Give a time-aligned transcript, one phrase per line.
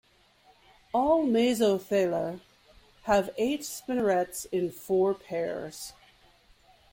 [0.95, 2.39] All Mesothelae
[3.03, 5.93] have eight spinnerets in four pairs.